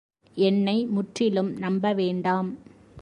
[0.37, 2.49] என்னை முற்றிலும் நம்பவேண்டாம்!